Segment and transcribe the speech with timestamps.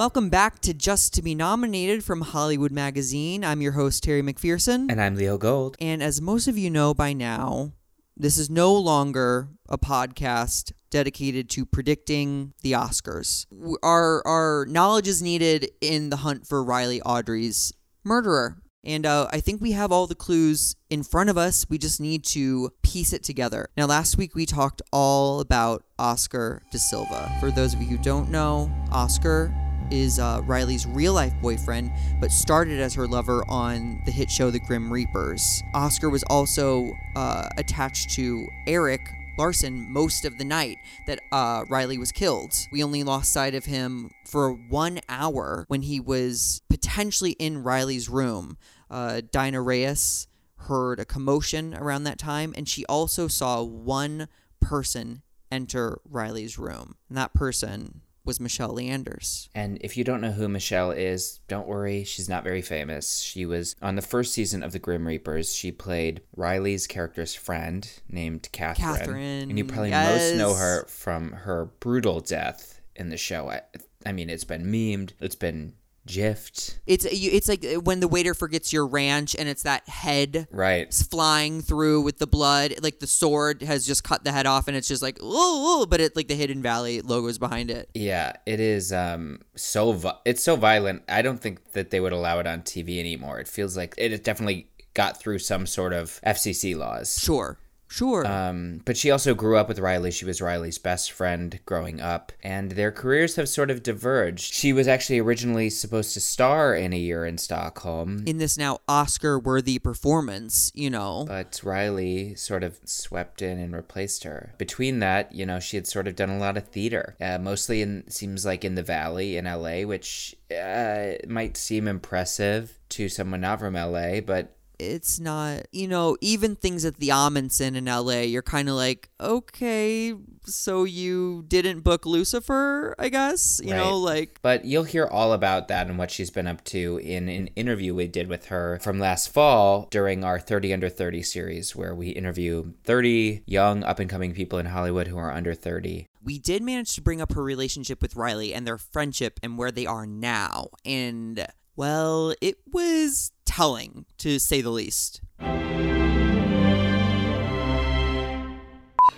[0.00, 3.44] Welcome back to Just to Be Nominated from Hollywood Magazine.
[3.44, 4.90] I'm your host, Terri McPherson.
[4.90, 5.76] And I'm Leo Gold.
[5.78, 7.72] And as most of you know by now,
[8.16, 13.44] this is no longer a podcast dedicated to predicting the Oscars.
[13.82, 17.70] Our, our knowledge is needed in the hunt for Riley Audrey's
[18.02, 18.56] murderer.
[18.82, 21.66] And uh, I think we have all the clues in front of us.
[21.68, 23.68] We just need to piece it together.
[23.76, 27.36] Now, last week we talked all about Oscar da Silva.
[27.38, 29.54] For those of you who don't know, Oscar
[29.90, 34.50] is uh, Riley's real life boyfriend, but started as her lover on the hit show
[34.50, 35.62] The Grim Reapers.
[35.74, 39.00] Oscar was also uh, attached to Eric
[39.38, 42.54] Larson most of the night that uh, Riley was killed.
[42.72, 48.08] We only lost sight of him for one hour when he was potentially in Riley's
[48.08, 48.58] room.
[48.90, 54.28] Uh, Dinah Reyes heard a commotion around that time, and she also saw one
[54.60, 56.96] person enter Riley's room.
[57.08, 59.48] And that person was Michelle Leanders.
[59.54, 63.20] And if you don't know who Michelle is, don't worry, she's not very famous.
[63.20, 65.54] She was on the first season of The Grim Reapers.
[65.54, 68.96] She played Riley's character's friend named Catherine.
[68.96, 69.50] Catherine.
[69.50, 70.32] And you probably yes.
[70.32, 73.48] most know her from her brutal death in the show.
[73.48, 73.62] I,
[74.04, 75.74] I mean, it's been memed, it's been
[76.10, 76.80] Gift.
[76.86, 80.92] It's it's like uh, when the waiter forgets your ranch and it's that head right
[80.92, 82.74] flying through with the blood.
[82.82, 86.00] Like the sword has just cut the head off and it's just like oh, but
[86.00, 87.88] it like the Hidden Valley logo is behind it.
[87.94, 91.02] Yeah, it is um so vi- it's so violent.
[91.08, 93.38] I don't think that they would allow it on TV anymore.
[93.38, 97.18] It feels like it definitely got through some sort of FCC laws.
[97.18, 97.58] Sure.
[97.90, 98.24] Sure.
[98.24, 100.12] Um, but she also grew up with Riley.
[100.12, 104.54] She was Riley's best friend growing up, and their careers have sort of diverged.
[104.54, 108.22] She was actually originally supposed to star in A Year in Stockholm.
[108.26, 111.24] In this now Oscar worthy performance, you know.
[111.26, 114.54] But Riley sort of swept in and replaced her.
[114.56, 117.82] Between that, you know, she had sort of done a lot of theater, uh, mostly
[117.82, 123.40] in, seems like in the Valley in LA, which uh, might seem impressive to someone
[123.40, 128.22] not from LA, but it's not, you know, even things at the Ahmanson in LA,
[128.22, 130.14] you're kind of like, okay,
[130.46, 133.78] so you didn't book Lucifer, I guess, you right.
[133.78, 134.38] know, like.
[134.42, 137.94] But you'll hear all about that and what she's been up to in an interview
[137.94, 142.08] we did with her from last fall during our 30 Under 30 series, where we
[142.08, 146.62] interview 30 young up and coming people in Hollywood who are under 30 we did
[146.62, 150.04] manage to bring up her relationship with Riley and their friendship and where they are
[150.06, 150.68] now.
[150.84, 151.46] And,
[151.80, 155.22] well, it was telling, to say the least.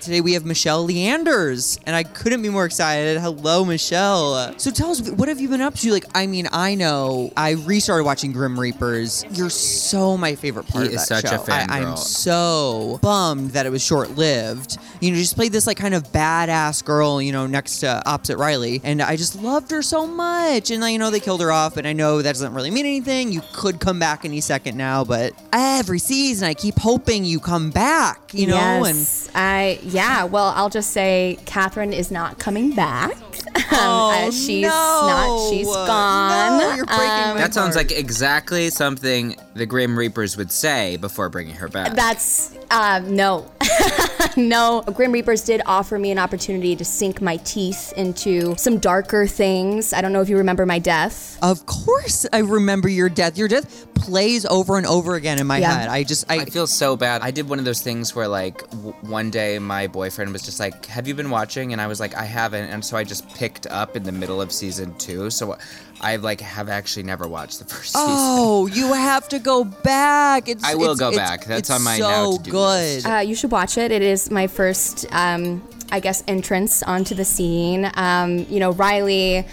[0.02, 3.20] Today we have Michelle Leanders, and I couldn't be more excited.
[3.20, 4.58] Hello, Michelle.
[4.58, 5.92] So tell us, what have you been up to?
[5.92, 9.24] Like, I mean, I know I restarted watching Grim Reapers.
[9.30, 11.40] You're so my favorite part he of that is such show.
[11.40, 14.76] a fan I, am so bummed that it was short lived.
[15.00, 18.38] You know, just played this like kind of badass girl, you know, next to opposite
[18.38, 20.72] Riley, and I just loved her so much.
[20.72, 23.30] And you know, they killed her off, and I know that doesn't really mean anything.
[23.30, 27.70] You could come back any second now, but every season I keep hoping you come
[27.70, 28.34] back.
[28.34, 33.16] You know, yes, and I yeah, well, I'll just say Catherine is not coming back.
[33.74, 34.68] Oh, she's no.
[34.68, 35.50] not.
[35.50, 36.58] She's gone.
[36.58, 37.90] No, you're breaking Um, my that sounds heart.
[37.90, 41.94] like exactly something the Grim Reapers would say before bringing her back.
[41.94, 43.50] That's uh, no,
[44.36, 44.82] no.
[44.82, 49.92] Grim Reapers did offer me an opportunity to sink my teeth into some darker things.
[49.92, 51.38] I don't know if you remember my death.
[51.42, 53.36] Of course, I remember your death.
[53.38, 55.72] Your death plays over and over again in my Yeah.
[55.78, 55.88] head.
[55.88, 57.22] I just, I, I feel so bad.
[57.22, 60.58] I did one of those things where, like, w- one day my boyfriend was just
[60.60, 61.72] like, Have you been watching?
[61.72, 62.68] And I was like, I haven't.
[62.70, 65.30] And so I just picked up in the middle of season two.
[65.30, 65.56] So
[66.02, 68.06] I, like, have actually never watched the first season.
[68.08, 70.48] oh, you have to go back.
[70.48, 71.44] It's, I will it's- go it's- back.
[71.46, 72.58] That's it's on my so now to-do good.
[72.58, 73.06] list.
[73.06, 73.90] Uh, you should watch it.
[73.92, 77.90] It is my first, um, I guess, entrance onto the scene.
[77.94, 79.46] Um, you know, Riley,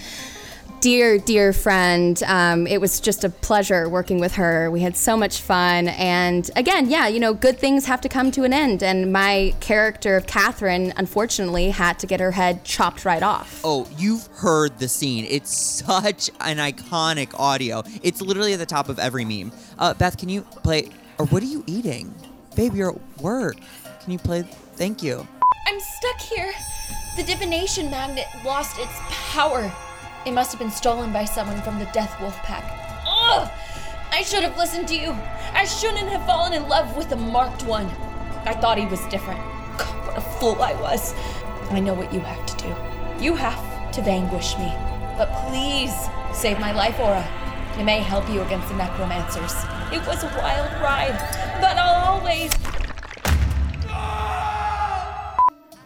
[0.82, 2.22] dear, dear friend.
[2.26, 4.72] Um, it was just a pleasure working with her.
[4.72, 5.90] We had so much fun.
[5.90, 8.82] And again, yeah, you know, good things have to come to an end.
[8.82, 13.62] And my character of Catherine, unfortunately, had to get her head chopped right off.
[13.64, 15.26] Oh, you've heard the scene.
[15.30, 17.84] It's such an iconic audio.
[18.02, 19.52] It's literally at the top of every meme.
[19.78, 20.90] Uh, Beth, can you play?
[21.18, 22.14] Or what are you eating?
[22.56, 23.58] Babe, you're at work.
[24.04, 24.44] Can you play?
[24.76, 25.28] Thank you.
[25.68, 26.54] I'm stuck here.
[27.18, 29.72] The divination magnet lost its power.
[30.30, 32.64] It must have been stolen by someone from the Death Wolf Pack.
[33.08, 33.50] Ugh!
[34.12, 35.18] I should have listened to you.
[35.54, 37.88] I shouldn't have fallen in love with a marked one.
[38.46, 39.40] I thought he was different.
[39.80, 41.16] God, what a fool I was.
[41.72, 42.76] I know what you have to do.
[43.20, 44.72] You have to vanquish me.
[45.18, 45.96] But please
[46.32, 47.28] save my life, Aura.
[47.80, 49.56] It may help you against the necromancers.
[49.92, 51.18] It was a wild ride,
[51.60, 52.52] but I'll always.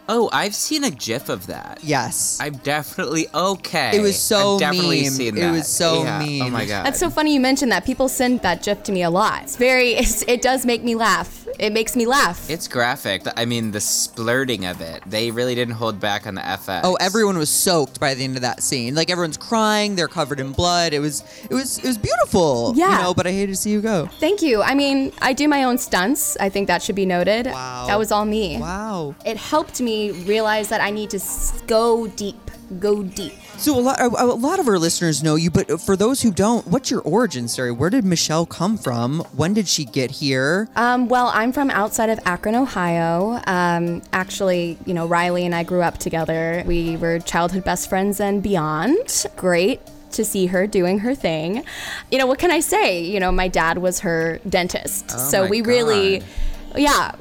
[0.08, 1.78] Oh, I've seen a GIF of that.
[1.82, 2.38] Yes.
[2.40, 3.96] I've definitely okay.
[3.96, 5.12] It was so I've definitely meme.
[5.12, 6.22] seen It was so Yeah.
[6.42, 6.84] Oh my god.
[6.84, 7.86] That's so funny you mentioned that.
[7.86, 9.44] People send that GIF to me a lot.
[9.44, 11.43] It's very, it's, it does make me laugh.
[11.58, 12.48] It makes me laugh.
[12.50, 13.22] It's graphic.
[13.36, 15.02] I mean, the splurting of it.
[15.06, 16.80] They really didn't hold back on the FX.
[16.84, 18.94] Oh, everyone was soaked by the end of that scene.
[18.94, 20.92] Like everyone's crying, they're covered in blood.
[20.92, 22.72] It was it was it was beautiful.
[22.76, 22.98] Yeah.
[22.98, 24.06] You know, but I hated to see you go.
[24.18, 24.62] Thank you.
[24.62, 26.36] I mean, I do my own stunts.
[26.38, 27.46] I think that should be noted.
[27.46, 27.86] Wow.
[27.86, 28.58] That was all me.
[28.58, 29.14] Wow.
[29.24, 31.20] It helped me realize that I need to
[31.66, 33.34] go deep, go deep.
[33.56, 36.30] So a lot a, a lot of our listeners know you, but for those who
[36.30, 37.72] don't, what's your origin story?
[37.72, 39.20] Where did Michelle come from?
[39.34, 40.68] When did she get here?
[40.76, 43.40] Um, well, I'm from outside of Akron, Ohio.
[43.46, 46.62] Um, actually, you know, Riley and I grew up together.
[46.66, 49.26] We were childhood best friends and beyond.
[49.36, 49.80] Great
[50.12, 51.64] to see her doing her thing.
[52.10, 53.02] You know, what can I say?
[53.02, 55.06] You know, my dad was her dentist.
[55.14, 56.28] Oh so we really, God.
[56.76, 57.12] Yeah,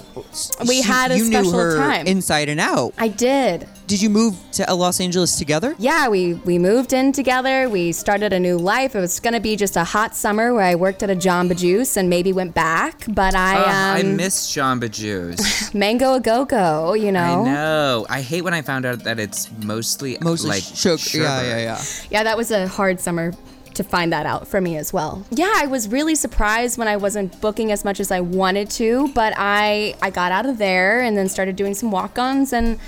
[0.68, 2.08] we She- had a you special knew her time.
[2.08, 2.94] inside and out.
[2.98, 3.68] I did.
[3.86, 5.76] Did you move to Los Angeles together?
[5.78, 7.70] Yeah, we, we moved in together.
[7.70, 8.96] We started a new life.
[8.96, 11.56] It was going to be just a hot summer where I worked at a Jamba
[11.58, 13.04] Juice and maybe went back.
[13.10, 15.74] But I, Ugh, I um, miss Jamba Juice.
[15.76, 17.44] Mango a Go Go, you know?
[17.44, 18.06] I know.
[18.10, 21.24] I hate when I found out that it's mostly Mostly like sugar.
[21.24, 21.84] Yeah, yeah, yeah.
[22.10, 23.34] Yeah, that was a hard summer
[23.76, 25.26] to find that out for me as well.
[25.32, 29.10] Yeah, I was really surprised when I wasn't booking as much as I wanted to,
[29.14, 32.80] but I I got out of there and then started doing some walk-ons and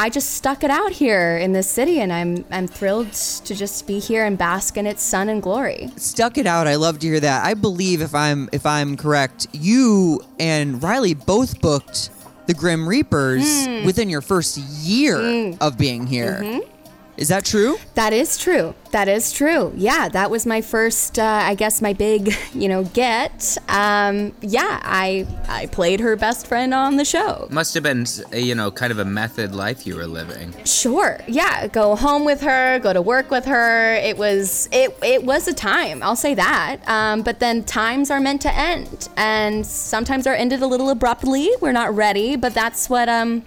[0.00, 3.84] I just stuck it out here in this city and I'm I'm thrilled to just
[3.86, 5.90] be here and bask in its sun and glory.
[5.96, 6.68] Stuck it out.
[6.68, 7.44] I love to hear that.
[7.44, 12.10] I believe if I'm if I'm correct, you and Riley both booked
[12.46, 13.84] the Grim Reapers Hmm.
[13.84, 16.40] within your first year of being here.
[16.42, 16.77] Mm-hmm.
[17.18, 17.78] Is that true?
[17.94, 18.76] That is true.
[18.92, 19.72] That is true.
[19.76, 23.58] Yeah, that was my first, uh, I guess, my big, you know, get.
[23.68, 27.48] Um, yeah, I I played her best friend on the show.
[27.50, 30.54] Must have been, you know, kind of a method life you were living.
[30.64, 31.18] Sure.
[31.26, 33.94] Yeah, go home with her, go to work with her.
[33.94, 36.04] It was it it was a time.
[36.04, 36.76] I'll say that.
[36.86, 41.50] Um, but then times are meant to end, and sometimes are ended a little abruptly.
[41.60, 43.44] We're not ready, but that's what um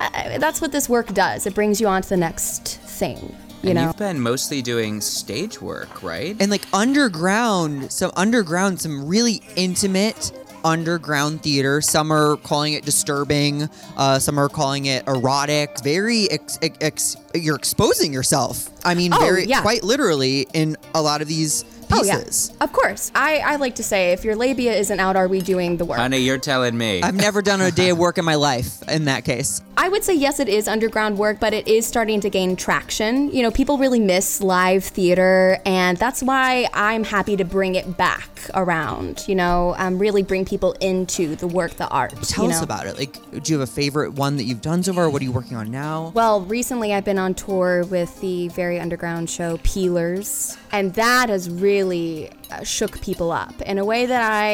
[0.00, 1.46] I, that's what this work does.
[1.46, 2.71] It brings you on to the next
[3.02, 3.36] thing.
[3.62, 3.86] You and know.
[3.86, 6.36] you've been mostly doing stage work, right?
[6.40, 10.30] And like underground, some underground, some really intimate
[10.64, 11.80] underground theater.
[11.80, 13.68] Some are calling it disturbing.
[13.96, 15.80] Uh, some are calling it erotic.
[15.82, 18.70] Very, ex- ex- ex- you're exposing yourself.
[18.84, 19.62] I mean, Oh, very, yeah.
[19.62, 22.22] quite literally in a lot of these Oh yeah,
[22.60, 23.12] of course.
[23.14, 25.98] I, I like to say, if your labia isn't out, are we doing the work?
[25.98, 27.02] Honey, you're telling me.
[27.02, 29.60] I've never done a day of work in my life in that case.
[29.76, 33.30] I would say yes, it is underground work, but it is starting to gain traction.
[33.30, 37.96] You know, people really miss live theater, and that's why I'm happy to bring it
[37.96, 39.24] back around.
[39.26, 42.14] You know, um, really bring people into the work, the art.
[42.22, 42.98] Tell you us about it.
[42.98, 45.08] Like, do you have a favorite one that you've done so far?
[45.10, 46.12] What are you working on now?
[46.14, 51.48] Well, recently I've been on tour with the very underground show Peelers, and that has
[51.50, 54.50] really uh, shook people up in a way that I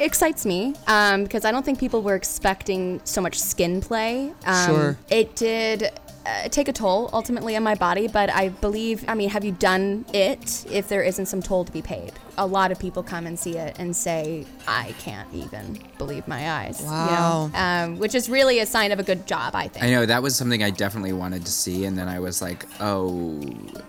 [0.00, 4.32] excites me um, because I don't think people were expecting so much skin play.
[4.44, 4.98] Um, Sure.
[5.10, 5.90] It did.
[6.26, 9.52] Uh, take a toll ultimately on my body, but I believe, I mean, have you
[9.52, 12.12] done it if there isn't some toll to be paid?
[12.38, 16.50] A lot of people come and see it and say, I can't even believe my
[16.50, 16.80] eyes.
[16.80, 16.90] you know?
[16.92, 17.50] Wow.
[17.54, 19.84] Um, which is really a sign of a good job, I think.
[19.84, 22.66] I know that was something I definitely wanted to see, and then I was like,
[22.80, 23.40] "Oh,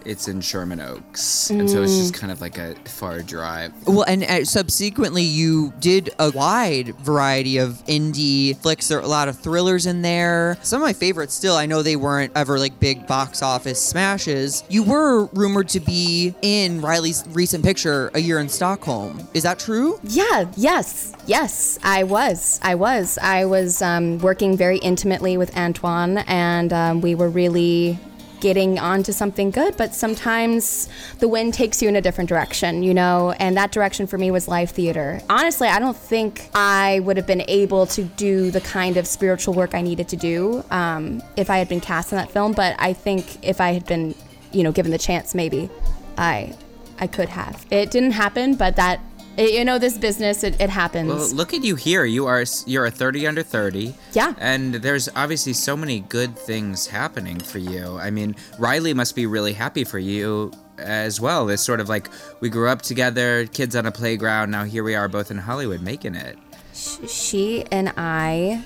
[0.06, 2.18] it's in Sherman Oaks," and so it's just Mm.
[2.20, 3.72] kind of like a far drive.
[3.88, 8.88] Well, and uh, subsequently, you did a wide variety of indie flicks.
[8.88, 10.58] There are a lot of thrillers in there.
[10.62, 14.64] Some of my favorites still, I know they weren't ever like big box office smashes.
[14.70, 19.28] You were rumored to be in Riley's recent picture, A Year in Stockholm.
[19.34, 20.00] Is that true?
[20.04, 22.60] Yeah, yes, yes, I was.
[22.62, 23.18] I was.
[23.22, 28.00] I was um, working very intimately with Antoine, and um, we were really
[28.46, 30.88] getting onto something good, but sometimes
[31.20, 34.30] the wind takes you in a different direction, you know, and that direction for me
[34.30, 35.20] was live theater.
[35.30, 39.54] Honestly, I don't think I would have been able to do the kind of spiritual
[39.54, 42.76] work I needed to do um, if I had been cast in that film, but
[42.78, 44.14] I think if I had been,
[44.52, 45.70] you know, given the chance, maybe
[46.18, 46.56] I
[47.00, 47.66] I could have.
[47.72, 49.00] It didn't happen, but that
[49.38, 51.10] you know this business it, it happens.
[51.10, 52.06] Well, look at you here.
[52.06, 53.94] You are you're a 30 under 30.
[54.14, 54.34] Yeah.
[54.38, 57.98] And there's obviously so many good things happening for you.
[57.98, 61.50] I mean, Riley must be really happy for you as well.
[61.50, 62.10] It's sort of like
[62.40, 64.52] we grew up together, kids on a playground.
[64.52, 66.38] Now here we are both in Hollywood making it.
[66.74, 68.64] she and I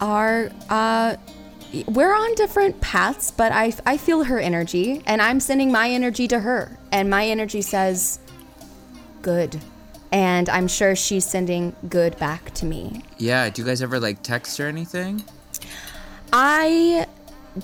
[0.00, 1.16] are uh
[1.86, 6.26] we're on different paths, but I, I feel her energy and I'm sending my energy
[6.28, 6.78] to her.
[6.92, 8.18] And my energy says,
[9.22, 9.60] good.
[10.12, 13.02] And I'm sure she's sending good back to me.
[13.18, 15.22] Yeah, do you guys ever like text or anything?
[16.32, 17.06] I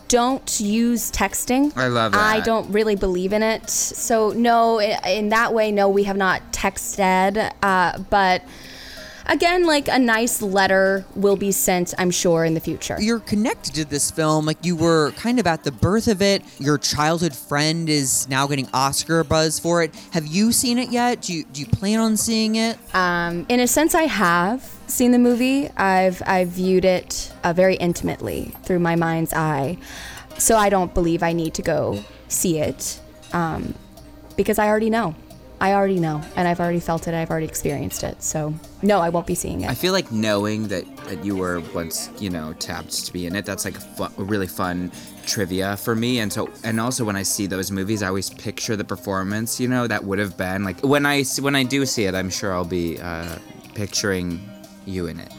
[0.09, 1.77] don't use texting.
[1.77, 3.69] I love I don't really believe in it.
[3.71, 7.53] So, no, in that way, no, we have not texted.
[7.63, 8.43] Uh, but
[9.29, 12.97] again, like a nice letter will be sent, I'm sure, in the future.
[13.01, 16.43] You're connected to this film, like you were kind of at the birth of it.
[16.59, 19.95] Your childhood friend is now getting Oscar buzz for it.
[20.13, 21.23] Have you seen it yet?
[21.23, 22.79] Do you do you plan on seeing it?
[22.95, 25.69] Um, in a sense, I have seen the movie.
[25.77, 29.79] I've I've viewed it uh, very intimately through my mind's eye.
[30.39, 33.01] So I don't believe I need to go see it
[33.33, 33.75] um,
[34.37, 35.15] because I already know.
[35.61, 37.15] I already know, and I've already felt it.
[37.15, 38.23] I've already experienced it.
[38.23, 39.71] So no, I won't be seeing it.
[39.71, 43.35] I feel like knowing that, that you were once, you know, tapped to be in
[43.35, 44.93] it, that's like a, a really fun
[45.27, 46.21] trivia for me.
[46.21, 49.69] And so, and also when I see those movies, I always picture the performance, you
[49.69, 52.53] know, that would have been like when I when I do see it, I'm sure
[52.53, 53.39] I'll be uh,
[53.75, 54.47] picturing
[54.85, 55.33] you in it.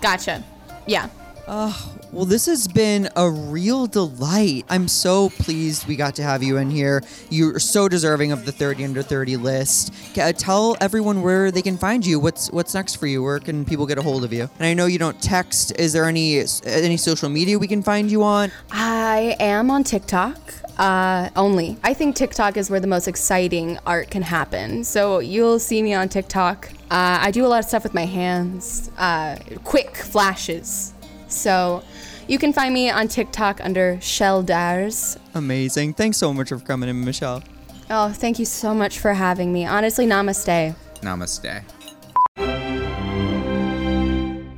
[0.00, 0.42] Gotcha.
[0.86, 1.08] Yeah.
[1.50, 4.66] Oh, well, this has been a real delight.
[4.68, 7.02] I'm so pleased we got to have you in here.
[7.30, 9.94] You're so deserving of the 30 under 30 list.
[10.36, 12.20] Tell everyone where they can find you.
[12.20, 13.22] What's what's next for you?
[13.22, 14.50] Where can people get a hold of you?
[14.58, 15.72] And I know you don't text.
[15.78, 18.52] Is there any any social media we can find you on?
[18.70, 20.38] I am on TikTok
[20.76, 21.78] uh, only.
[21.82, 24.84] I think TikTok is where the most exciting art can happen.
[24.84, 26.68] So you'll see me on TikTok.
[26.90, 30.92] Uh, I do a lot of stuff with my hands, uh, quick flashes.
[31.28, 31.82] So
[32.26, 35.18] you can find me on TikTok under Shell Dars.
[35.34, 35.94] Amazing.
[35.94, 37.42] Thanks so much for coming in, Michelle.
[37.90, 39.64] Oh, thank you so much for having me.
[39.64, 40.74] Honestly, namaste.
[41.00, 41.62] Namaste.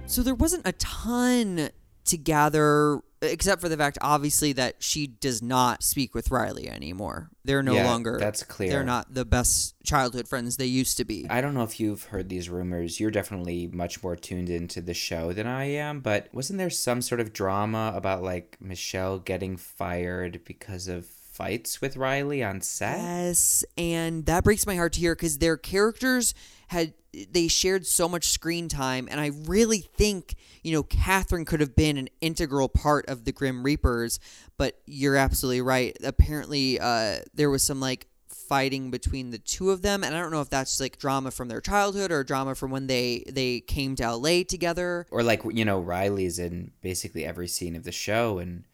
[0.07, 1.71] So there wasn't a ton
[2.07, 7.31] to gather, except for the fact, obviously, that she does not speak with Riley anymore.
[7.45, 8.19] They're no Yeah, longer.
[8.19, 8.71] that's clear.
[8.71, 11.27] They're not the best childhood friends they used to be.
[11.29, 13.01] I don't know if you've heard these rumors.
[13.01, 17.03] You're definitely much more tuned into the show than I am, but wasn't there some
[17.03, 21.07] sort of drama about like Michelle getting fired because of
[21.41, 22.99] fights with Riley on set?
[22.99, 26.35] Yes, and that breaks my heart to hear because their characters
[26.69, 26.93] had
[27.33, 31.75] they shared so much screen time, and I really think you know Catherine could have
[31.75, 34.21] been an integral part of the Grim Reapers.
[34.59, 35.97] But you're absolutely right.
[36.05, 40.31] Apparently, uh, there was some like fighting between the two of them, and I don't
[40.31, 43.97] know if that's like drama from their childhood or drama from when they they came
[43.97, 45.07] to LA together.
[45.11, 48.65] Or like you know Riley's in basically every scene of the show, and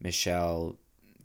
[0.00, 0.78] Michelle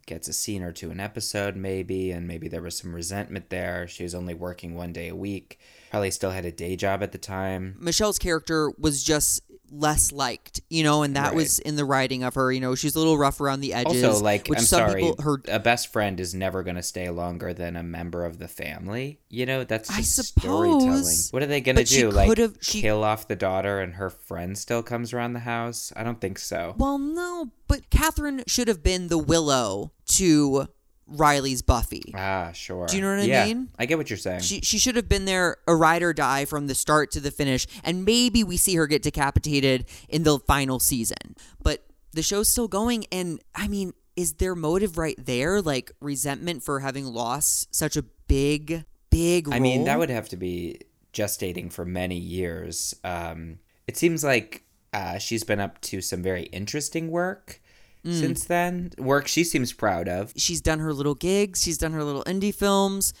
[0.06, 3.86] gets a scene or two an episode maybe, and maybe there was some resentment there.
[3.86, 5.58] She was only working one day a week.
[5.90, 7.76] Probably still had a day job at the time.
[7.78, 11.36] Michelle's character was just less liked, you know, and that Right.
[11.36, 12.50] was in the writing of her.
[12.52, 14.02] You know, she's a little rough around the edges.
[14.04, 16.82] Also, like, which I'm some sorry, people her a best friend is never going to
[16.82, 19.20] stay longer than a member of the family.
[19.28, 21.02] You know, that's I just storytelling.
[21.04, 22.10] suppose, What are they going to do?
[22.10, 25.92] Like, she- kill off the daughter and her friend still comes around the house?
[25.96, 26.74] I don't think so.
[26.76, 30.66] Well, no, but Catherine should have been the Willow to
[31.10, 32.12] Riley's Buffy.
[32.14, 32.86] Ah, sure.
[32.86, 33.68] Do you know what I Yeah, mean?
[33.78, 34.40] I get what you're saying.
[34.40, 37.30] She, she should have been there, a ride or die from the start to the
[37.30, 41.36] finish, and maybe we see her get decapitated in the final season.
[41.62, 45.60] But the show's still going, and I mean, is their motive right there?
[45.60, 49.56] Like resentment for having lost such a big, big role?
[49.56, 50.80] I mean, that would have to be
[51.12, 52.94] gestating for many years.
[53.02, 57.60] Um, it seems like uh, she's been up to some very interesting work
[58.04, 58.18] Mm.
[58.18, 58.90] since then.
[58.98, 60.32] Work she seems proud of.
[60.36, 63.12] she's done her little gigs, she's done her little indie films.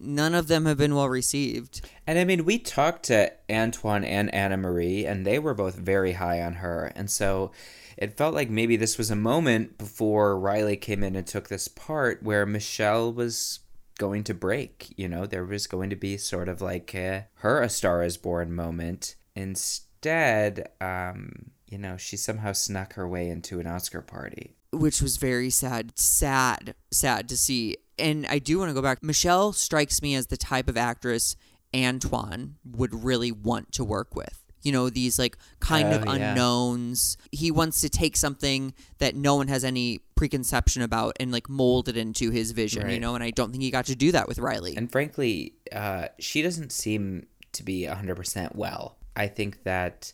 [0.00, 1.80] None of them have been well received.
[2.06, 6.12] And I mean, we talked to Antoine and Anna Marie, and they were both very
[6.12, 6.92] high on her.
[6.94, 7.50] And so
[7.96, 11.66] it felt like maybe this was a moment before Riley came in and took this
[11.66, 13.58] part where Michelle was
[13.98, 14.94] going to break.
[14.96, 18.16] You know, there was going to be sort of like a, her A Star is
[18.16, 19.16] Born moment.
[19.34, 24.54] Instead, um, you know, she somehow snuck her way into an Oscar party.
[24.72, 27.76] which was very sad, sad, sad to see.
[27.98, 29.02] And I do want to go back.
[29.02, 31.36] Michelle strikes me as the type of actress
[31.74, 34.42] Antoine would really want to work with.
[34.62, 36.30] You know, these like kind of Oh, yeah.
[36.30, 37.16] unknowns.
[37.32, 41.88] He wants to take something that no one has any preconception about and like mold
[41.88, 44.26] it into his vision, you know, and I don't think he got to do that
[44.28, 44.76] with Riley.
[44.76, 48.98] And frankly, uh, she doesn't seem to be 100% well.
[49.14, 50.12] I think that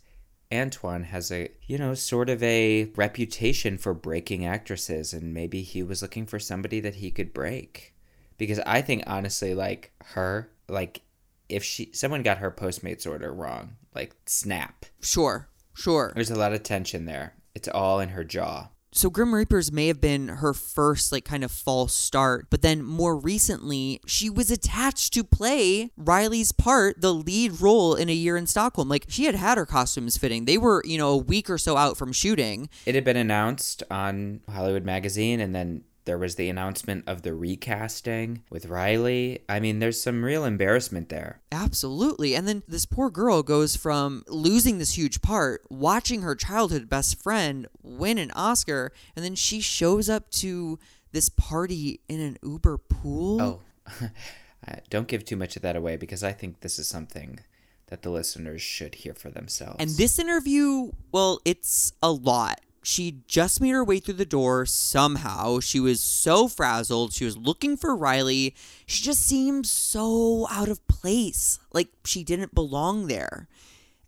[0.55, 5.83] Antoine has a, you know, sort of a reputation for breaking actresses, and maybe he
[5.83, 7.95] was looking for somebody that he could break.
[8.39, 11.03] Because I think, honestly, like her, like
[11.49, 14.87] if she, someone got her Postmates order wrong, like snap.
[15.01, 16.13] sure, sure.
[16.15, 17.35] There's a lot of tension there.
[17.55, 18.69] It's all in her jaw.
[18.95, 22.83] So Grim Reapers may have been her first like kind of false start, but then
[22.83, 28.37] more recently she was attached to play Riley's part, the lead role in A Year
[28.37, 28.89] in Stockholm.
[28.89, 30.45] Like she had had her costumes fitting.
[30.45, 32.69] They were, you know, a week or so out from shooting.
[32.87, 37.35] It had been announced on Hollywood Magazine, and then there was the announcement of the
[37.35, 39.43] recasting with Riley.
[39.49, 41.41] I mean, there's some real embarrassment there.
[41.51, 42.35] Absolutely.
[42.35, 47.23] And then this poor girl goes from losing this huge part, watching her childhood best
[47.23, 50.79] friend win an Oscar, and then she shows up to
[51.13, 53.41] this party in an Uber pool.
[53.41, 54.09] Oh,
[54.91, 57.41] don't give too much of that away because I think this is something
[57.87, 59.77] that the listeners should hear for themselves.
[59.79, 62.61] And this interview, well, it's a lot.
[62.87, 65.59] She just made her way through the door somehow.
[65.61, 67.15] She was so frazzled.
[67.15, 68.55] She was looking for Riley.
[68.85, 73.49] She just seemed so out of place, like she didn't belong there.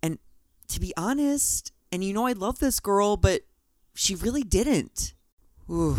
[0.02, 0.18] And
[0.68, 3.42] to be honest, and you know I love this girl, but
[3.94, 5.14] she really didn't.
[5.70, 5.96] Ooh.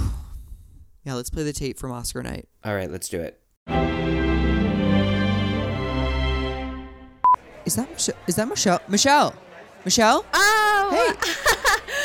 [1.04, 2.48] Yeah, let's play the tape from Oscar night.
[2.64, 3.42] All right, let's do it.
[7.66, 8.16] Is that Michelle?
[8.28, 8.82] Is that Michelle?
[8.88, 9.36] Michelle?
[9.84, 10.26] Michelle?
[10.34, 11.34] Oh, Hey.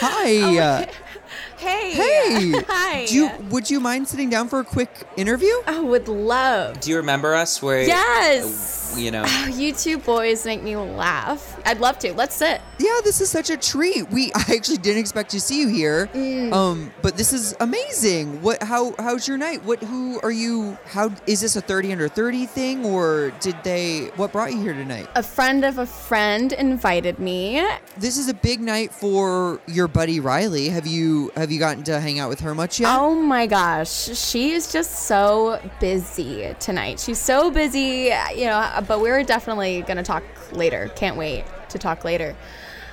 [0.04, 0.58] Hi.
[0.58, 0.86] uh,
[1.58, 2.52] hey, hey.
[2.68, 3.06] hi.
[3.06, 5.52] Do you, would you mind sitting down for a quick interview?
[5.66, 6.80] I would love.
[6.80, 7.62] Do you remember us?
[7.62, 8.94] Where Yes.
[8.98, 9.24] you know.
[9.26, 11.60] Oh, you two boys make me laugh.
[11.64, 12.12] I'd love to.
[12.12, 12.60] Let's sit.
[12.78, 14.10] Yeah, this is such a treat.
[14.10, 16.08] We I actually didn't expect to see you here.
[16.52, 18.42] Um, but this is amazing.
[18.42, 19.64] What how how's your night?
[19.64, 24.10] What who are you how is this a 30 under 30 thing or did they
[24.16, 25.08] what brought you here tonight?
[25.14, 27.64] A friend of a friend invited me.
[27.96, 30.68] This is a big night for your buddy Riley.
[30.68, 32.94] Have you have you gotten to hang out with her much yet?
[32.94, 37.00] Oh my gosh, she is just so busy tonight.
[37.00, 40.90] She's so busy, you know, but we're definitely going to talk later.
[40.96, 42.34] Can't wait to talk later.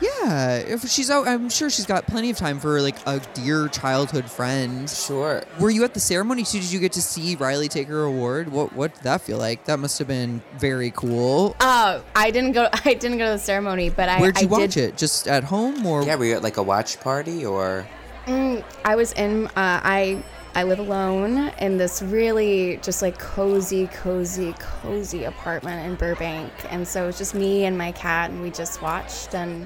[0.01, 3.67] Yeah, if she's out, I'm sure she's got plenty of time for like a dear
[3.67, 4.89] childhood friend.
[4.89, 5.43] Sure.
[5.60, 6.60] Were you at the ceremony too?
[6.60, 8.49] Did you get to see Riley take her award?
[8.49, 9.65] What what did that feel like?
[9.65, 11.56] That must have been very cool.
[11.60, 14.52] Oh, I didn't go I didn't go to the ceremony, but I Where'd you I
[14.52, 14.97] watch did, it?
[14.97, 16.04] Just at home or?
[16.04, 17.86] Yeah, were you at like a watch party or?
[18.30, 19.48] Mm, I was in.
[19.48, 25.96] Uh, I I live alone in this really just like cozy, cozy, cozy apartment in
[25.96, 29.65] Burbank, and so it was just me and my cat, and we just watched, and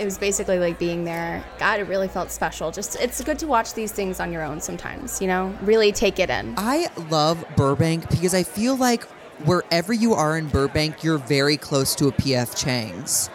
[0.00, 1.44] it was basically like being there.
[1.58, 2.72] God, it really felt special.
[2.72, 5.56] Just it's good to watch these things on your own sometimes, you know.
[5.62, 6.54] Really take it in.
[6.56, 9.04] I love Burbank because I feel like
[9.44, 13.30] wherever you are in Burbank, you're very close to a PF Chang's.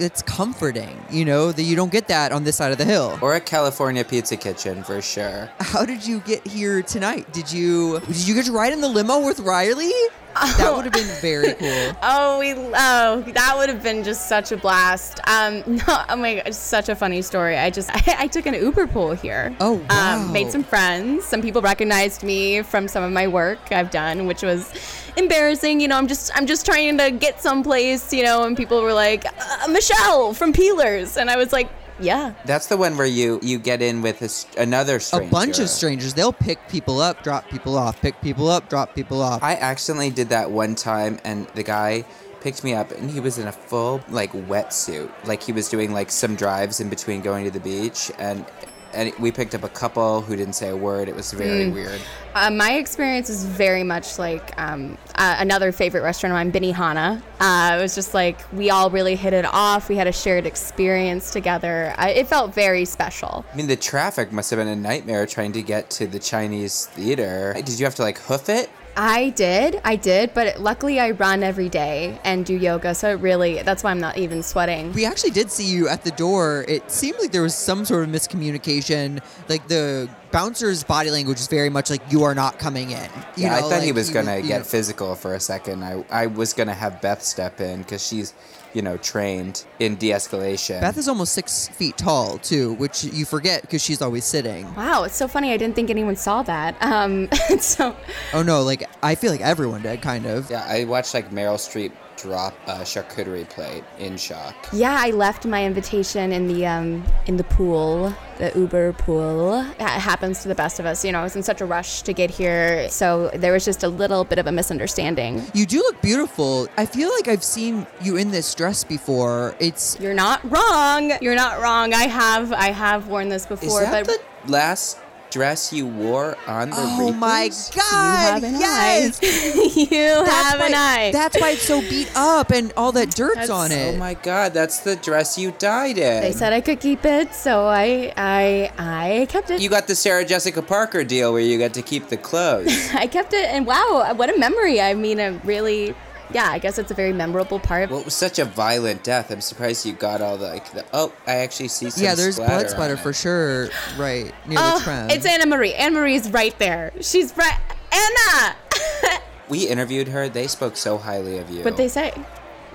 [0.00, 3.18] It's comforting, you know, that you don't get that on this side of the hill.
[3.20, 5.50] Or a California Pizza Kitchen for sure.
[5.60, 7.30] How did you get here tonight?
[7.34, 9.92] Did you did you get to ride in the limo with Riley?
[10.34, 11.96] That would have been very cool.
[12.02, 15.20] Oh, we oh that would have been just such a blast.
[15.26, 17.56] Um, no, oh my god, it's such a funny story.
[17.56, 19.54] I just I, I took an Uber pool here.
[19.60, 20.16] Oh, wow.
[20.24, 21.24] Um, made some friends.
[21.24, 24.72] Some people recognized me from some of my work I've done, which was
[25.16, 25.80] embarrassing.
[25.80, 28.12] You know, I'm just I'm just trying to get someplace.
[28.12, 31.68] You know, and people were like uh, Michelle from Peelers, and I was like,
[32.00, 32.34] yeah.
[32.44, 35.68] That's the one where you you get in with a, s- another A bunch of
[35.68, 36.14] strangers.
[36.14, 39.42] They'll pick people up, drop people off, pick people up, drop people off.
[39.42, 42.04] I accidentally did that one time, and the guy
[42.40, 45.92] picked me up, and he was in a full like wetsuit, like he was doing
[45.92, 48.46] like some drives in between going to the beach, and
[48.94, 51.08] and we picked up a couple who didn't say a word.
[51.08, 51.72] It was very Mm.
[51.74, 52.00] weird.
[52.34, 57.22] Uh, my experience is very much like um, uh, another favorite restaurant of mine, Benihana.
[57.40, 59.88] Uh, it was just like we all really hit it off.
[59.88, 61.94] We had a shared experience together.
[61.98, 63.44] It felt very special.
[63.52, 66.86] I mean, the traffic must have been a nightmare trying to get to the Chinese
[66.86, 67.54] theater.
[67.56, 68.70] Did you have to like hoof it?
[68.96, 73.20] I did, I did, but luckily I run every day and do yoga, so it
[73.20, 74.92] really that's why I'm not even sweating.
[74.92, 76.64] We actually did see you at the door.
[76.68, 79.20] It seemed like there was some sort of miscommunication.
[79.48, 83.08] Like the bouncer's body language is very much like you are not coming in.
[83.36, 85.84] You Yeah, I know, thought he was gonna you get know- physical for a second.
[85.84, 88.34] I I was gonna have Beth step in because she's,
[88.72, 90.80] you know, trained in de-escalation.
[90.80, 94.72] Beth is almost six feet tall too, which you forget because she's always sitting.
[94.74, 95.52] Wow, it's so funny.
[95.52, 96.76] I didn't think anyone saw that.
[96.80, 97.28] Um,
[97.60, 97.96] so
[98.32, 100.50] Oh no, like I feel like everyone did, kind of.
[100.50, 104.54] Yeah, I watched like Meryl Streep drop a charcuterie plate in shock.
[104.72, 109.60] Yeah, I left my invitation in the um, in the pool, the Uber pool.
[109.60, 111.04] It happens to the best of us.
[111.04, 113.82] You know, I was in such a rush to get here, so there was just
[113.82, 115.42] a little bit of a misunderstanding.
[115.54, 116.68] You do look beautiful.
[116.76, 119.54] I feel like I've seen you in this dress before.
[119.58, 121.12] It's You're not wrong.
[121.20, 121.94] You're not wrong.
[121.94, 124.98] I have I have worn this Is before, that but the last
[125.30, 127.70] dress you wore on the Oh my Reapers?
[127.74, 128.42] god!
[128.42, 129.20] yes.
[129.90, 131.10] you have why, an eye.
[131.12, 133.94] That's why it's so beat up and all that dirt's That's- on it.
[133.94, 136.22] Oh my god, that's the dress you died in.
[136.22, 139.60] they said I could keep it, so I I I kept it.
[139.60, 142.90] you got the Sarah Jessica Parker deal where you get to keep the clothes.
[142.94, 144.80] I kept it, and wow, what a memory!
[144.80, 145.94] I mean, a really,
[146.32, 147.90] yeah, I guess it's a very memorable part.
[147.90, 149.30] well, it was such a violent death.
[149.30, 150.70] I'm surprised you got all the like.
[150.72, 152.02] The, oh, I actually see some.
[152.04, 153.68] yeah, there's splatter blood on splatter for sure.
[153.98, 155.10] Right near Oh, the trim.
[155.10, 155.74] it's Anna Marie.
[155.74, 156.92] Anna Marie's right there.
[157.00, 157.58] She's right.
[157.92, 158.56] Anna.
[159.48, 160.28] We interviewed her.
[160.28, 161.64] They spoke so highly of you.
[161.64, 162.14] what they say?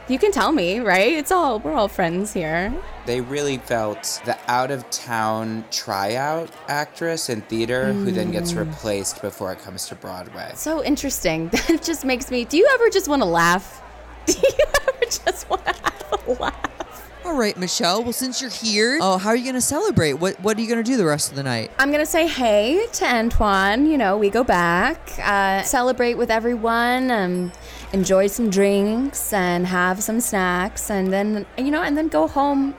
[0.07, 1.13] You can tell me, right?
[1.13, 2.71] It's all we're all friends here.
[3.07, 8.59] They really felt the out of town tryout actress in theater who then gets Mm.
[8.67, 10.51] replaced before it comes to Broadway.
[10.55, 11.49] So interesting.
[11.67, 12.45] That just makes me.
[12.45, 13.81] Do you ever just want to laugh?
[14.27, 17.09] Do you ever just want to have a laugh?
[17.25, 18.03] All right, Michelle.
[18.03, 20.13] Well, since you're here, oh, how are you going to celebrate?
[20.13, 21.71] What What are you going to do the rest of the night?
[21.79, 23.87] I'm gonna say hey to Antoine.
[23.87, 27.51] You know, we go back, uh, celebrate with everyone, um,
[27.95, 32.75] enjoy some drinks, and have some snacks, and then you know, and then go home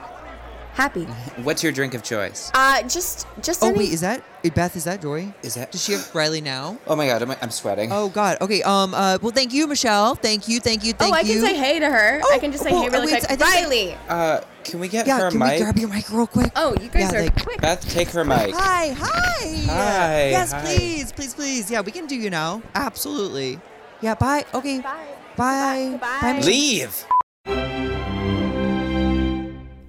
[0.73, 1.05] happy.
[1.45, 2.51] What's your drink of choice?
[2.53, 3.63] Uh, just, just.
[3.63, 4.75] Oh any- wait, is that eh, Beth?
[4.75, 5.33] Is that Joy?
[5.41, 6.77] Is that- Does she have Riley now?
[6.85, 7.89] Oh my god, I'm, I'm sweating.
[7.91, 8.37] Oh God.
[8.41, 8.61] Okay.
[8.61, 8.93] Um.
[8.93, 9.17] Uh.
[9.21, 10.13] Well, thank you, Michelle.
[10.15, 10.59] Thank you.
[10.59, 10.93] Thank you.
[10.93, 11.13] Thank you.
[11.13, 11.41] Oh, Thank I you.
[11.41, 12.21] can say hey to her.
[12.23, 13.31] Oh, I Oh, can just say well, hey really wait, quick.
[13.31, 13.97] I think Riley.
[14.07, 15.19] Uh, can we get Yeah.
[15.21, 15.53] her Can mic?
[15.53, 16.51] we grab your mic real quick?
[16.55, 17.61] Oh, you guys Yeah, are like- quick.
[17.61, 18.53] Beth, take her mic.
[18.53, 18.89] Hi.
[18.89, 19.47] Hi.
[19.65, 20.61] Hi, Yes, hi.
[20.61, 21.71] please, please, please.
[21.71, 22.61] Yeah, we can do you now.
[22.75, 23.59] Absolutely.
[24.01, 24.15] Yeah.
[24.15, 24.45] Bye.
[24.53, 24.79] Okay.
[24.81, 25.07] Bye.
[25.35, 25.87] Bye.
[25.91, 26.19] Goodbye.
[26.21, 26.39] Bye.
[26.41, 27.05] Leave.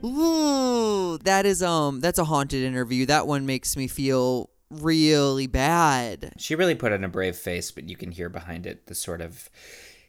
[0.04, 3.06] Ooh, that is um that's a haunted interview.
[3.06, 6.32] That one makes me feel really bad.
[6.38, 9.20] She really put on a brave face, but you can hear behind it the sort
[9.20, 9.50] of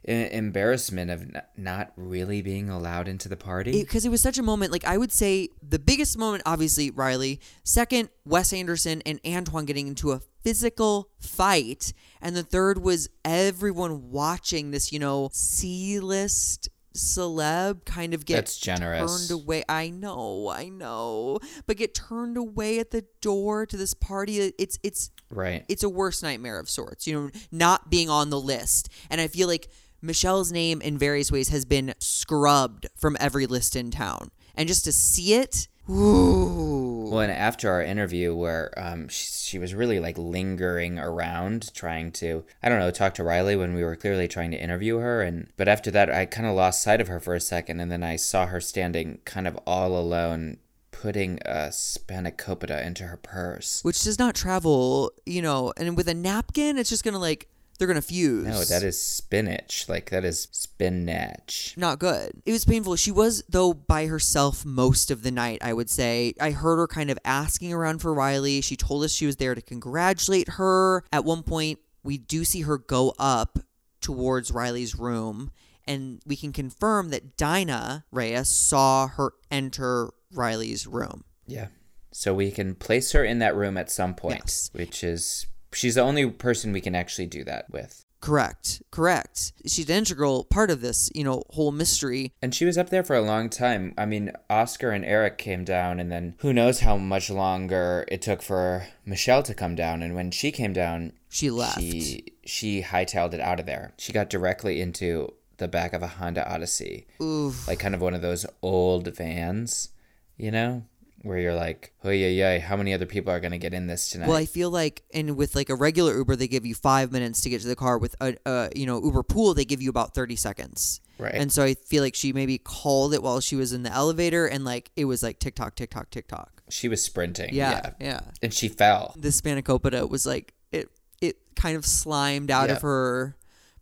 [0.03, 3.71] embarrassment of n- not really being allowed into the party.
[3.71, 4.71] Because it, was such a moment.
[4.71, 7.39] Like I would say, the biggest moment, obviously Riley.
[7.63, 14.09] Second, Wes Anderson and Antoine getting into a physical fight, and the third was everyone
[14.09, 19.27] watching this, you know, C-list celeb kind of get That's generous.
[19.27, 19.63] turned away.
[19.69, 24.53] I know, I know, but get turned away at the door to this party.
[24.57, 25.65] It's it's right.
[25.67, 28.89] it's a worst nightmare of sorts, you know, not being on the list.
[29.09, 29.69] And I feel like
[30.01, 34.31] Michelle's name in various ways has been scrubbed from every list in town.
[34.55, 37.07] And just to see it, ooh.
[37.09, 42.11] Well, and after our interview, where um, she, she was really like lingering around, trying
[42.13, 45.21] to, I don't know, talk to Riley when we were clearly trying to interview her,
[45.23, 47.91] and but after that, I kind of lost sight of her for a second, and
[47.91, 50.57] then I saw her standing kind of all alone,
[50.91, 53.83] putting a spanakopita into her purse.
[53.83, 57.47] Which does not travel, you know, and with a napkin, it's just gonna like,
[57.79, 58.45] they're gonna fuse.
[58.45, 59.87] No, that is spinach.
[59.89, 61.73] Like that is spinach.
[61.77, 62.41] not good.
[62.45, 62.95] It was painful.
[62.97, 66.33] She was though by herself most of the night, I would say.
[66.39, 68.61] I heard her kind of asking around for Riley.
[68.61, 71.03] She told us she was there to congratulate her.
[71.11, 73.59] At one point, we do see her go up
[74.01, 75.51] towards Riley's room
[75.87, 81.23] and we can confirm that Dinah Reyes saw her enter Riley's room.
[81.47, 81.67] Yeah.
[82.11, 84.69] So we can place her in that room at some point, Yes.
[84.73, 88.05] which is she's the only person we can actually do that with.
[88.21, 88.81] Correct.
[88.91, 89.53] Correct.
[89.65, 92.33] She's an integral part of this, you know, whole mystery.
[92.41, 93.93] And she was up there for a long time.
[93.97, 98.21] I mean, Oscar and Eric came down, and then who knows how much longer it
[98.21, 100.01] took for Michelle to come down.
[100.03, 101.79] And when she came down, She left.
[101.79, 103.93] She she hightailed it out of there.
[103.97, 107.67] She got directly into the back of a Honda Odyssey, Oof.
[107.67, 109.89] like kind of one of those old vans,
[110.37, 110.83] you know,
[111.23, 114.09] where you're like, oh yeah, yeah, how many other people are gonna get in this
[114.09, 114.27] tonight?
[114.27, 117.41] Well, I feel like, and with like a regular Uber, they give you five minutes
[117.41, 117.97] to get to the car.
[117.97, 121.01] With a, uh, you know, Uber Pool, they give you about thirty seconds.
[121.17, 121.33] Right.
[121.35, 124.45] And so I feel like she maybe called it while she was in the elevator,
[124.47, 126.63] and like it was like tick tock, tick tock, tick tock.
[126.69, 127.53] she was sprinting.
[127.53, 128.21] Yeah, yeah.
[128.41, 129.13] And she fell.
[129.17, 130.89] The spanakopita was like it.
[131.21, 132.75] It kind of slimed out Yeah.
[132.77, 133.35] of her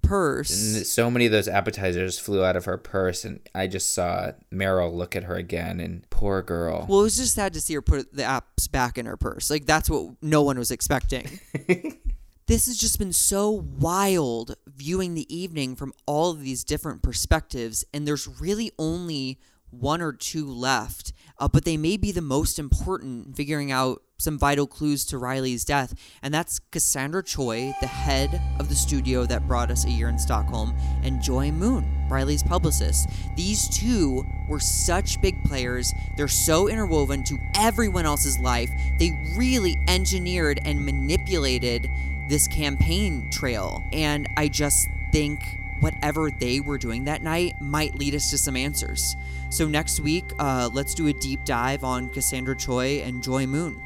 [0.07, 0.75] purse.
[0.75, 4.31] And so many of those appetizers flew out of her purse, and I just saw
[4.53, 6.85] Meryl look at her again, and poor girl.
[6.89, 9.49] well, it was just sad to see her put the apps back in her purse.
[9.49, 11.39] Like that's what no one was expecting.
[12.47, 17.85] this has just been so wild viewing the evening from all of these different perspectives,
[17.93, 19.39] and there's really only
[19.69, 24.01] one or two left, uh, but they may be the most important in figuring out
[24.17, 29.25] some vital clues to Riley's death, and that's Cassandra Choi, the head of the studio
[29.25, 33.09] that brought us a year in Stockholm, and Joy Moon, Riley's publicist.
[33.35, 35.93] These two were such big players.
[36.15, 38.71] They're so interwoven to everyone else's life.
[38.97, 41.89] They really engineered and manipulated
[42.27, 43.83] this campaign trail.
[43.91, 45.43] And I just think
[45.79, 49.15] whatever they were doing that night might lead us to some answers.
[49.49, 53.81] So next week, uh, let's do a deep dive on Cassandra Choi and Joy Moon.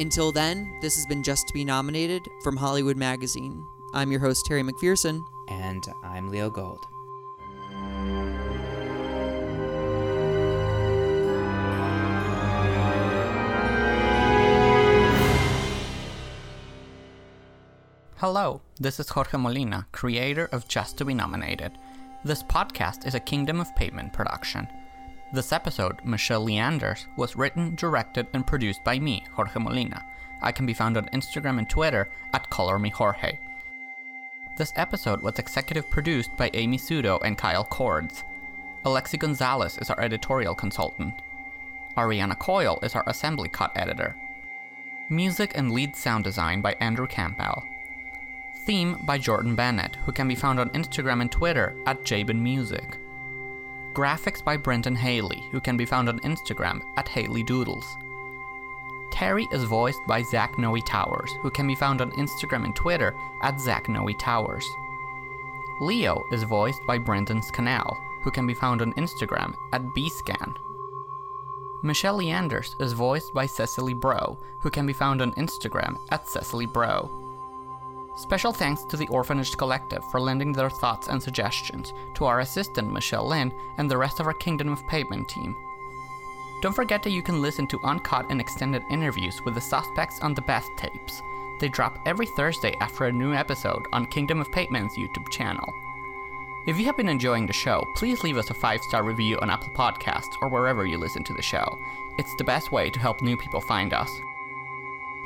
[0.00, 3.62] Until then, this has been Just to Be Nominated from Hollywood Magazine.
[3.92, 5.22] I'm your host, Terri McPherson.
[5.48, 6.86] And I'm Leo Gold.
[18.16, 21.72] Hello, this is Jorge Molina, creator of Just to Be Nominated.
[22.24, 24.66] This podcast is a Kingdom of Pavement production.
[25.32, 30.04] This episode, Michelle Leanders, was written, directed, and produced by me, Jorge Molina.
[30.42, 33.38] I can be found on Instagram and Twitter at ColorMeJorge.
[34.56, 38.24] This episode was executive produced by Amy Suto and Kyle Cords.
[38.84, 41.14] Alexi Gonzalez is our editorial consultant.
[41.96, 44.16] Ariana Coyle is our assembly cut editor.
[45.10, 47.64] Music and lead sound design by Andrew Campbell.
[48.64, 52.96] Theme by Jordan Bennett, who can be found on Instagram and Twitter at JabinMusic.
[53.94, 57.96] Graphics by Brenton Haley, who can be found on Instagram at Haley Doodles.
[59.10, 63.16] Terri is voiced by Zach Noe Towers, who can be found on Instagram and Twitter
[63.42, 64.64] at Zach Noe Towers.
[65.80, 70.54] Leo is voiced by Brendan Scannell, who can be found on Instagram at bscan.
[71.82, 76.66] Michelle Leanders is voiced by Cecily Bro, who can be found on Instagram at Cecily
[76.66, 77.10] Bro.
[78.20, 82.92] Special thanks to the Orphanage Collective for lending their thoughts and suggestions, to our assistant
[82.92, 85.56] Michelle Lynn, and the rest of our Kingdom of Pavement team.
[86.60, 90.34] Don't forget that you can listen to uncut and extended interviews with the suspects on
[90.34, 91.22] the Beth tapes.
[91.60, 95.72] They drop every Thursday after a new episode on Kingdom of Pavement's YouTube channel.
[96.66, 99.48] If you have been enjoying the show, please leave us a five star review on
[99.48, 101.78] Apple Podcasts or wherever you listen to the show.
[102.18, 104.10] It's the best way to help new people find us.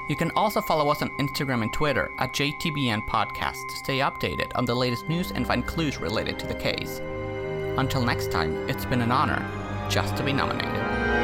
[0.06, 4.52] You can also follow us on Instagram and Twitter at JTBN Podcast to stay updated
[4.54, 7.00] on the latest news and find clues related to the case.
[7.78, 9.42] Until next time, it's been an honor
[9.88, 11.23] just to be nominated.